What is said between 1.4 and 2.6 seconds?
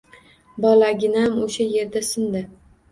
o`sha erda sindi